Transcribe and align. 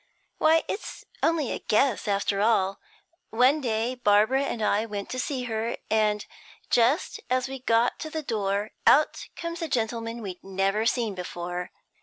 'Why, 0.39 0.63
it's 0.67 1.05
only 1.21 1.51
a 1.51 1.59
guess, 1.59 2.07
after 2.07 2.41
all. 2.41 2.79
One 3.29 3.61
day 3.61 3.93
Barbara 3.93 4.41
and 4.45 4.59
I 4.63 4.83
went 4.87 5.11
to 5.11 5.19
see 5.19 5.43
her, 5.43 5.77
and 5.91 6.25
just 6.71 7.19
as 7.29 7.47
we 7.47 7.59
got 7.59 7.99
to 7.99 8.09
the 8.09 8.23
door, 8.23 8.71
out 8.87 9.27
comes 9.35 9.61
a 9.61 9.67
gentleman 9.67 10.23
we'd 10.23 10.43
never 10.43 10.87
seen 10.87 11.13
before. 11.13 11.69